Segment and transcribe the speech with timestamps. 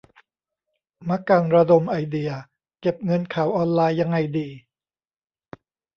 [1.09, 2.31] มะกันระดมไอเดีย
[2.81, 4.47] "เก็บเงินข่าวออนไลน์"ยังไงดี?